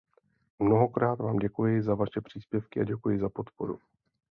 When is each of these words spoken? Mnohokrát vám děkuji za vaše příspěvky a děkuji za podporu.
Mnohokrát 0.59 1.19
vám 1.19 1.37
děkuji 1.37 1.81
za 1.83 1.95
vaše 1.95 2.21
příspěvky 2.23 2.81
a 2.81 2.83
děkuji 2.83 3.19
za 3.19 3.29
podporu. 3.29 3.79